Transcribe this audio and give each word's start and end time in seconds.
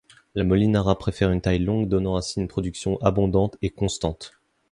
La 0.33 0.43
molinara 0.43 0.97
préfère 0.97 1.29
une 1.31 1.41
taille 1.41 1.59
longue 1.59 1.87
donnant 1.87 2.15
ainsi 2.17 2.41
une 2.41 2.47
production 2.47 2.97
abondante 3.03 3.57
et 3.61 3.69
constante. 3.69 4.33